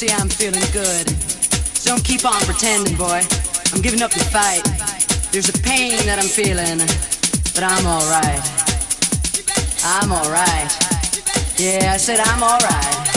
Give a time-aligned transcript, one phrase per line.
[0.00, 1.12] See, I'm feeling good.
[1.84, 3.20] Don't keep on pretending, boy.
[3.74, 4.64] I'm giving up the fight.
[5.30, 6.78] There's a pain that I'm feeling,
[7.52, 8.40] but I'm alright.
[9.84, 10.72] I'm alright.
[11.60, 13.10] Yeah, I said I'm alright.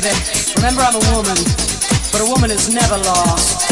[0.00, 0.37] baby.
[0.56, 1.36] Remember, I'm a woman,
[2.12, 3.68] but a woman is never lost.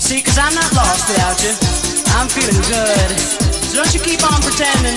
[0.00, 1.52] See, cause I'm not lost without you.
[2.16, 3.10] I'm feeling good.
[3.68, 4.96] So don't you keep on pretending.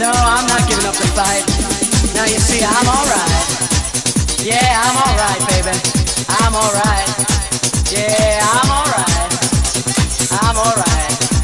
[0.00, 1.46] No, I'm not giving up the fight.
[2.14, 3.46] Now you see, I'm alright.
[4.42, 5.76] Yeah, I'm alright, baby.
[6.40, 7.08] I'm alright.
[7.92, 9.26] Yeah, I'm alright.
[10.42, 11.35] I'm alright.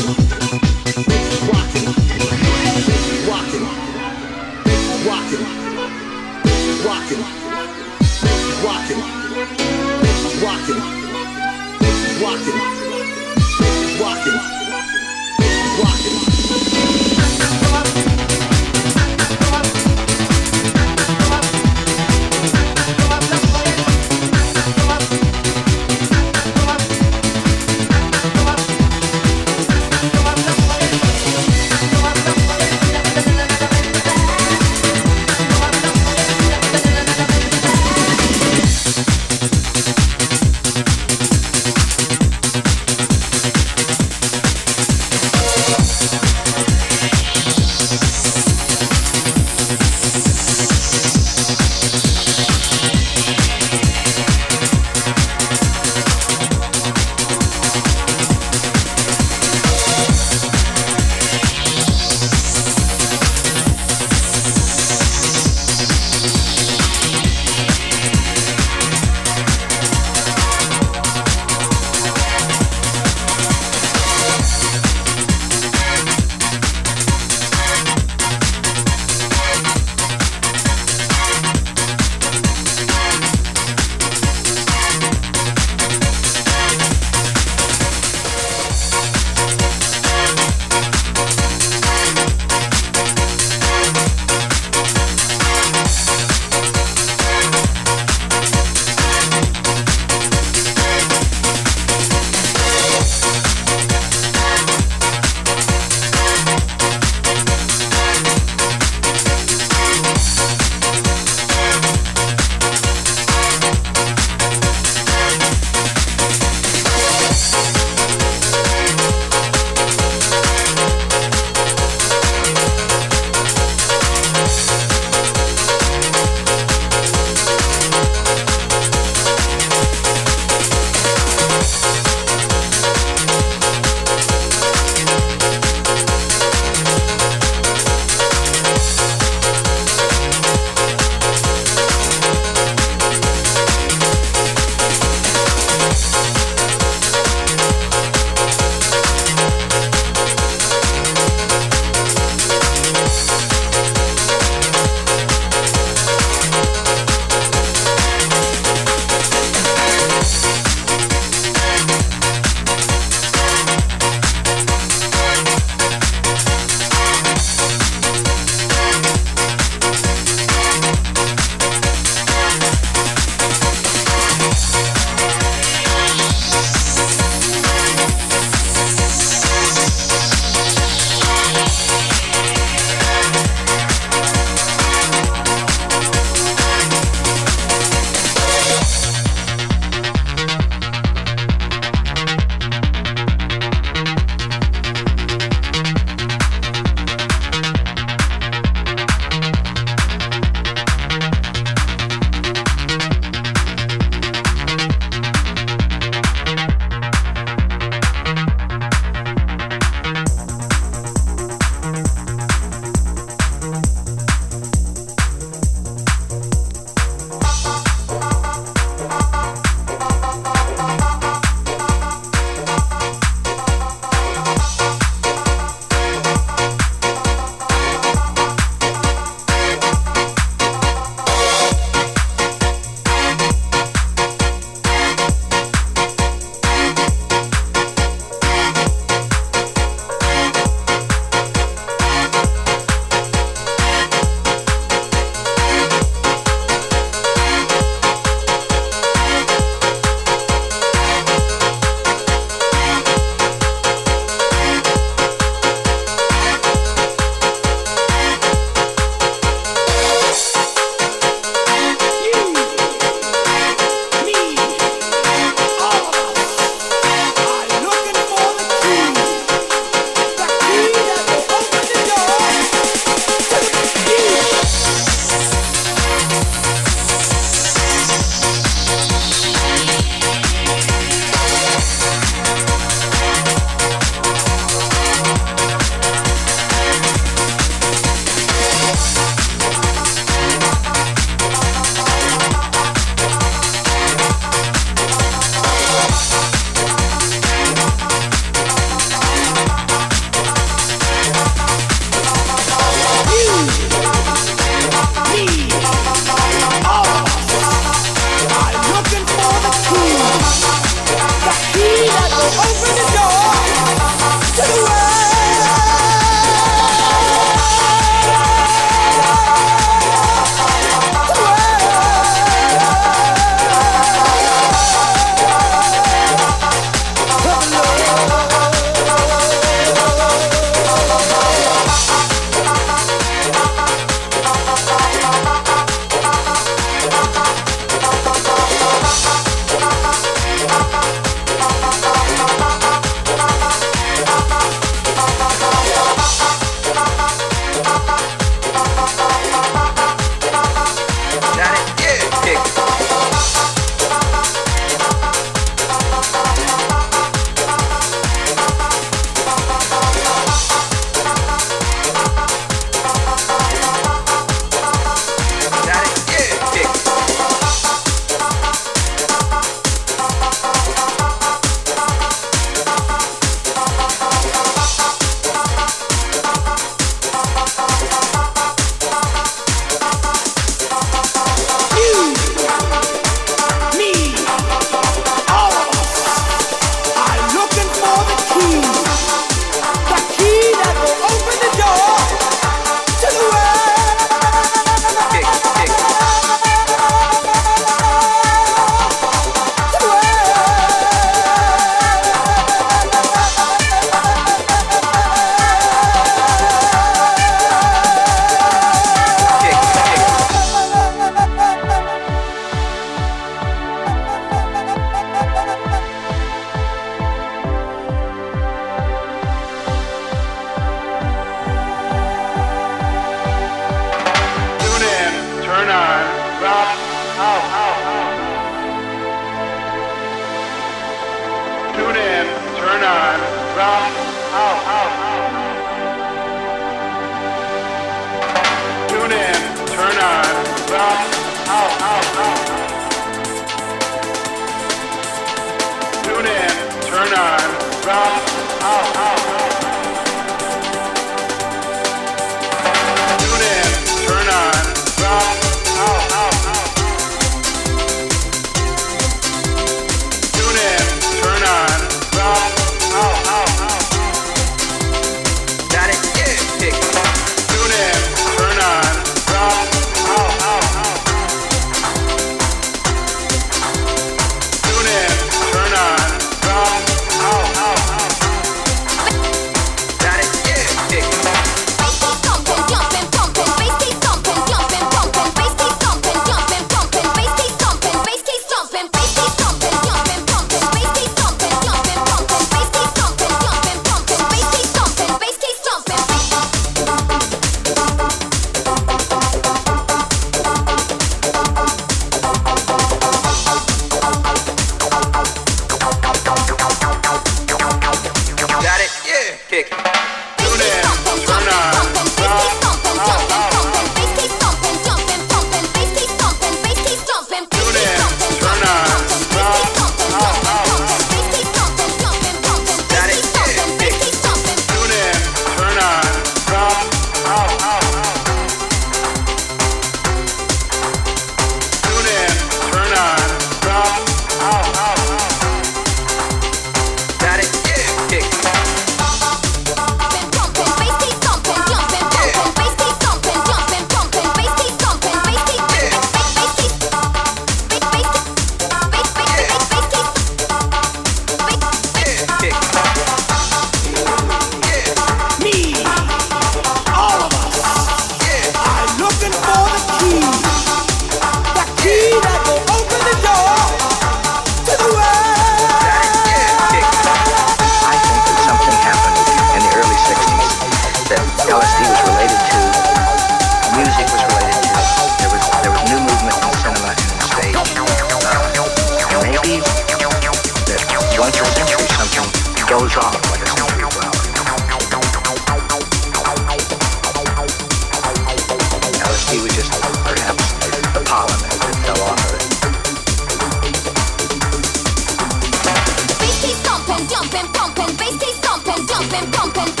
[599.41, 600.00] Jumping, jumping, bass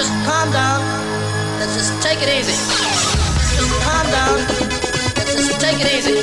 [0.00, 0.80] just calm down.
[1.58, 2.56] Let's just take it easy.
[3.52, 4.38] Just calm down.
[5.16, 6.14] Let's just take it easy.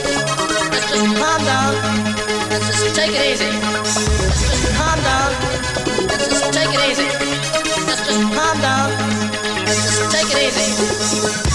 [0.72, 1.74] Let's just calm down.
[2.50, 3.46] Let's just take it easy.
[3.46, 5.30] Let's just calm down.
[6.10, 7.06] Let's just take it easy.
[7.86, 8.90] Let's just calm down.
[9.68, 11.47] Let's just take it easy.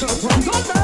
[0.00, 0.77] Don't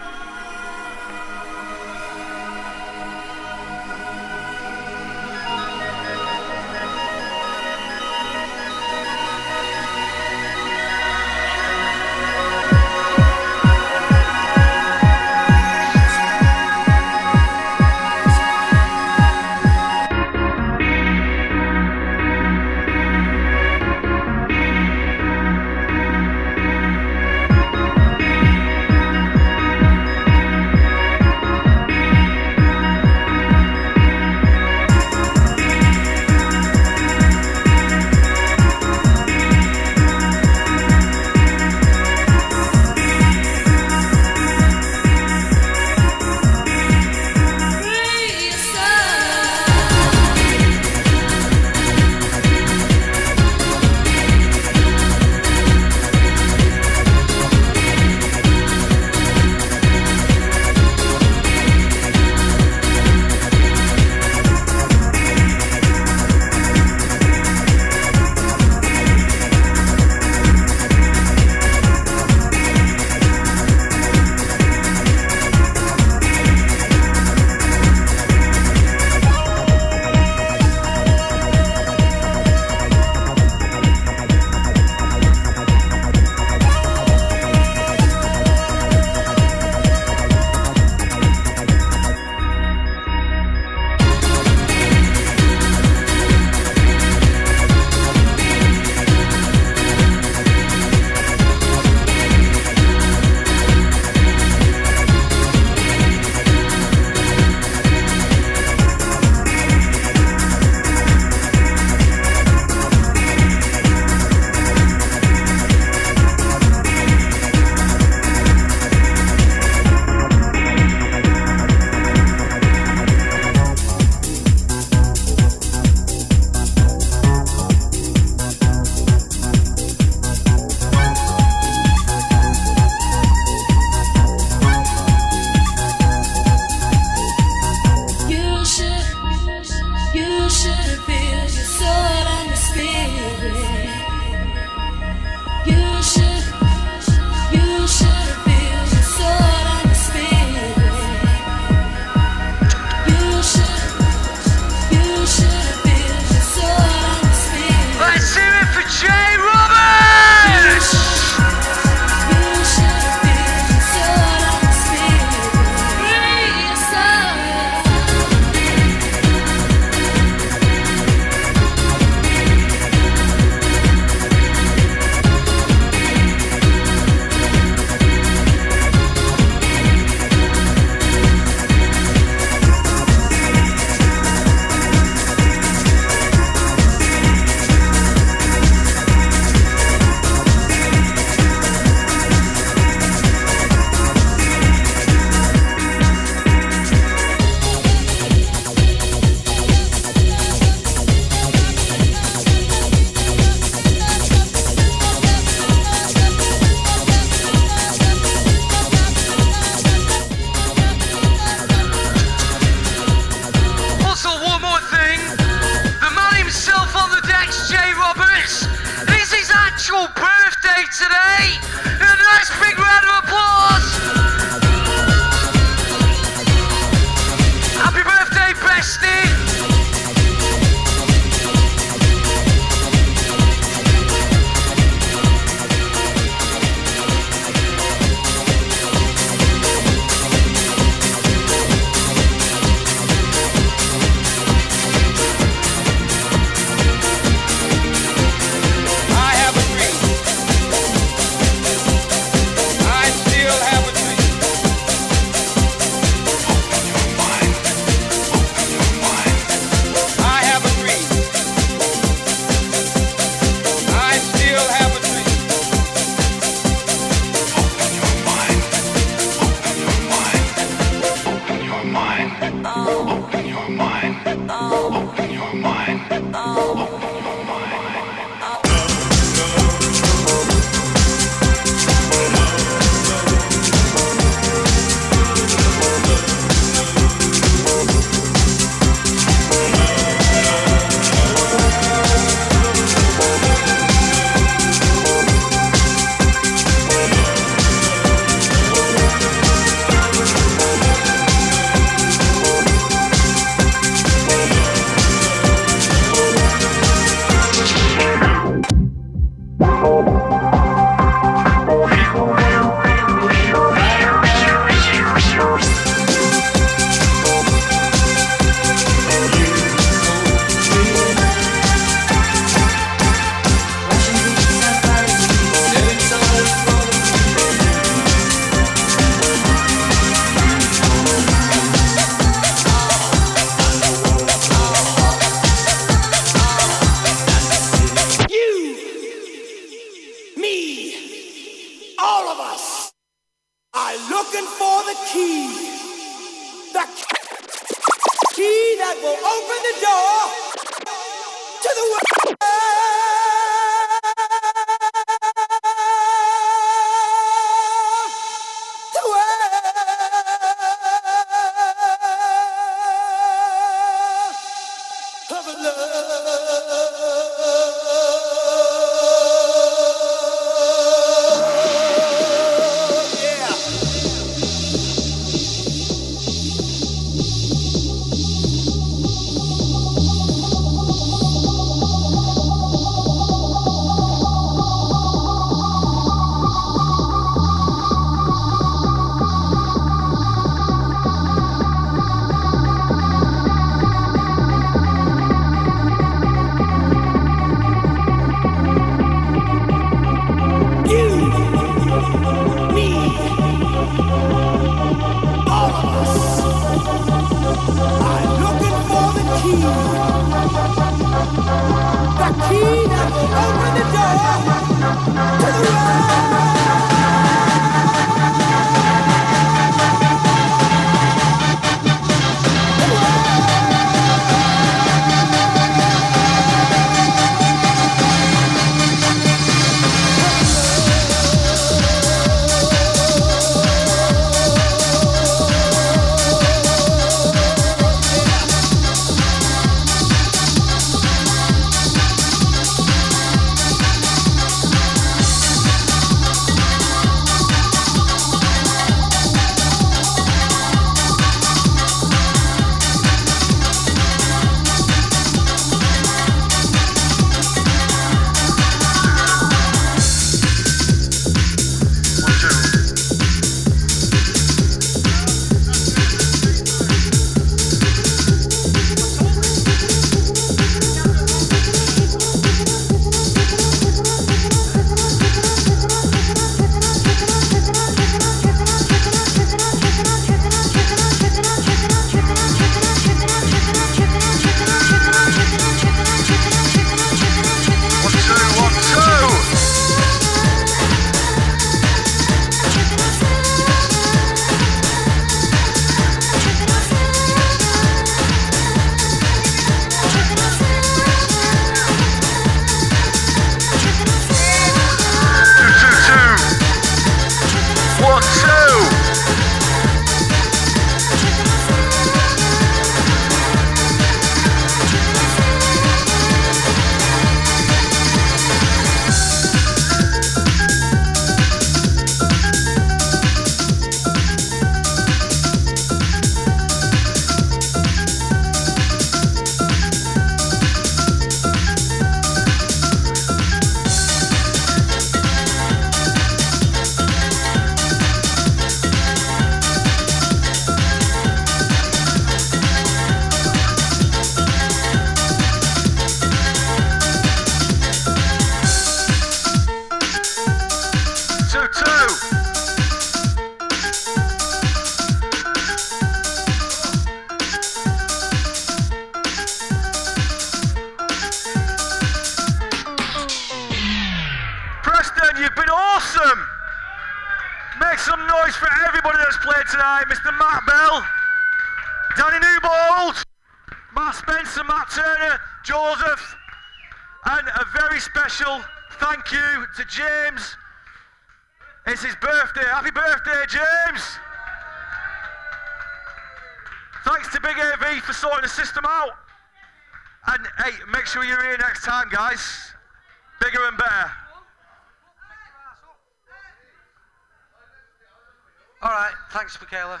[599.54, 600.00] thanks, Michaela.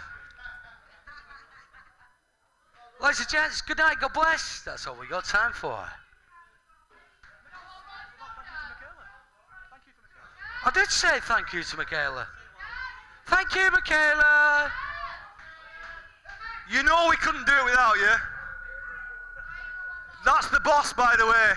[3.02, 4.62] Ladies and gents, good night, God bless.
[4.64, 5.78] That's all we got time for.
[10.66, 12.26] I did say thank you to Michaela.
[13.26, 14.72] Thank you, Michaela.
[16.70, 18.14] You know we couldn't do it without you.
[20.24, 21.52] That's the boss, by the way.